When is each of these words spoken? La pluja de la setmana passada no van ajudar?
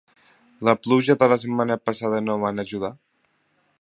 La 0.69 0.73
pluja 0.85 1.15
de 1.23 1.27
la 1.33 1.37
setmana 1.43 1.77
passada 1.91 2.23
no 2.31 2.39
van 2.45 2.65
ajudar? 2.65 2.93